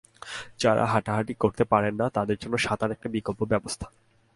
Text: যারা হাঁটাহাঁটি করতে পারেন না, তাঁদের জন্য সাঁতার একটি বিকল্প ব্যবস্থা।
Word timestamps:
যারা 0.57 0.83
হাঁটাহাঁটি 0.85 1.33
করতে 1.33 1.63
পারেন 1.63 1.93
না, 1.95 2.05
তাঁদের 2.09 2.37
জন্য 2.37 2.55
সাঁতার 2.57 2.91
একটি 2.91 3.07
বিকল্প 3.09 3.43
ব্যবস্থা। 3.43 3.87